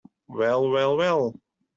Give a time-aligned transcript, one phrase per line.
[0.27, 1.35] Well, well, well!